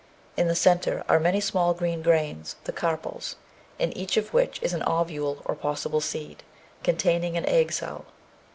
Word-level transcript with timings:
In 0.35 0.47
the 0.47 0.55
centre 0.55 1.03
are 1.07 1.19
many 1.19 1.39
small 1.39 1.75
green 1.75 2.01
grains, 2.01 2.55
the 2.63 2.71
carpels, 2.73 3.35
in 3.77 3.95
each 3.95 4.17
of 4.17 4.33
which 4.33 4.59
is 4.63 4.73
an 4.73 4.81
ovule 4.81 5.43
or 5.45 5.53
possible 5.53 6.01
seed, 6.01 6.41
containing 6.81 7.37
an 7.37 7.45
egg 7.45 7.71
cell. 7.71 8.05